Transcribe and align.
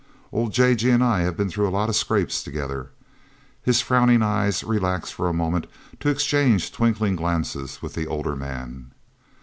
Old 0.31 0.51
'J. 0.51 0.73
G.' 0.73 0.89
and 0.89 1.03
I 1.03 1.19
have 1.19 1.37
been 1.37 1.47
through 1.47 1.67
a 1.69 1.77
lot 1.77 1.87
of 1.87 1.95
scraps 1.95 2.41
together." 2.41 2.89
His 3.61 3.81
frowning 3.81 4.23
eyes 4.23 4.63
relaxed 4.63 5.13
for 5.13 5.29
a 5.29 5.31
moment 5.31 5.67
to 5.99 6.09
exchange 6.09 6.71
twinkling 6.71 7.15
glances 7.15 7.83
with 7.83 7.93
the 7.93 8.07
older 8.07 8.35
man. 8.35 8.93